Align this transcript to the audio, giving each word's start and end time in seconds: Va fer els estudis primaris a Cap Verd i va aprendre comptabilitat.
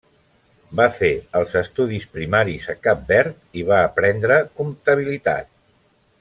Va 0.79 0.85
fer 0.99 1.09
els 1.39 1.53
estudis 1.61 2.07
primaris 2.15 2.67
a 2.73 2.77
Cap 2.87 3.03
Verd 3.13 3.61
i 3.61 3.67
va 3.69 3.79
aprendre 3.91 4.39
comptabilitat. 4.63 5.55